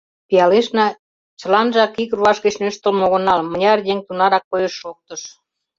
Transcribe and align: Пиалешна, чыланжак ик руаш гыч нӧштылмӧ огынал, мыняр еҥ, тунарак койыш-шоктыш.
Пиалешна, 0.27 0.87
чыланжак 1.39 1.91
ик 2.03 2.11
руаш 2.17 2.37
гыч 2.45 2.55
нӧштылмӧ 2.61 3.03
огынал, 3.07 3.39
мыняр 3.51 3.79
еҥ, 3.91 3.99
тунарак 4.07 4.45
койыш-шоктыш. 4.51 5.21